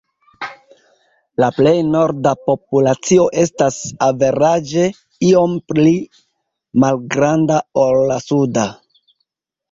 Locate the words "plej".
1.57-1.73